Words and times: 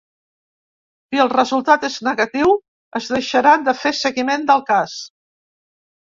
Si 1.09 1.19
el 1.25 1.27
resultat 1.33 1.83
és 1.89 1.97
negatiu, 2.07 2.53
es 2.99 3.09
deixarà 3.15 3.51
de 3.67 3.75
fer 3.83 3.91
seguiment 3.99 4.47
del 4.49 4.63
cas. 4.71 4.97